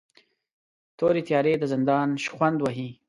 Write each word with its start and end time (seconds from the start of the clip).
تورې 0.97 1.21
تیارې 1.27 1.53
د 1.59 1.63
زندان 1.73 2.09
شخوند 2.23 2.57
وهي 2.61 2.89